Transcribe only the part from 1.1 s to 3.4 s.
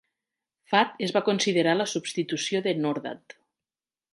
va considerar la substitució de Khordad.